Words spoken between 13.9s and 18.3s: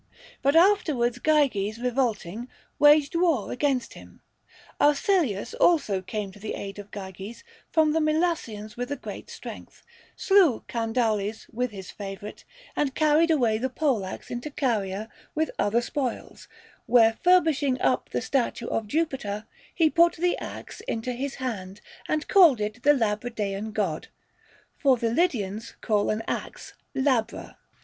axe into Caria with other spoils; where furbishing np the